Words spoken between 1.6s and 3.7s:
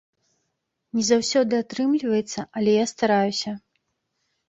атрымліваецца, але я стараюся.